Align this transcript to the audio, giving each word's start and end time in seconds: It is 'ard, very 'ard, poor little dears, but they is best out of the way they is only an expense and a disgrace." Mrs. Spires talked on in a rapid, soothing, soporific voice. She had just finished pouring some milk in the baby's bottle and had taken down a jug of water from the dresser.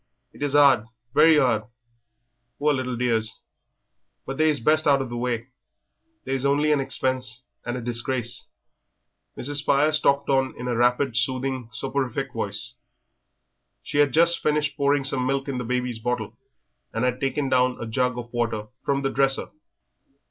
It 0.33 0.41
is 0.41 0.55
'ard, 0.55 0.85
very 1.13 1.37
'ard, 1.37 1.65
poor 2.57 2.73
little 2.73 2.95
dears, 2.95 3.39
but 4.25 4.37
they 4.39 4.49
is 4.49 4.59
best 4.59 4.87
out 4.87 4.99
of 4.99 5.09
the 5.09 5.15
way 5.15 5.49
they 6.25 6.33
is 6.33 6.43
only 6.43 6.71
an 6.71 6.79
expense 6.79 7.45
and 7.67 7.77
a 7.77 7.81
disgrace." 7.81 8.47
Mrs. 9.37 9.57
Spires 9.57 9.99
talked 9.99 10.27
on 10.27 10.55
in 10.57 10.67
a 10.67 10.75
rapid, 10.75 11.15
soothing, 11.15 11.69
soporific 11.71 12.33
voice. 12.33 12.73
She 13.83 13.99
had 13.99 14.11
just 14.11 14.41
finished 14.41 14.75
pouring 14.75 15.03
some 15.03 15.27
milk 15.27 15.47
in 15.47 15.59
the 15.59 15.63
baby's 15.63 15.99
bottle 15.99 16.35
and 16.91 17.05
had 17.05 17.19
taken 17.19 17.47
down 17.49 17.77
a 17.79 17.85
jug 17.85 18.17
of 18.17 18.33
water 18.33 18.69
from 18.83 19.03
the 19.03 19.11
dresser. 19.11 19.51